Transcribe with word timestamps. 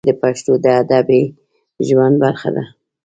مشاعرې 0.03 0.15
د 0.17 0.19
پښتنو 0.21 0.53
د 0.63 0.67
ادبي 0.81 1.21
ژوند 1.87 2.15
برخه 2.23 2.49
ده. 2.55 2.63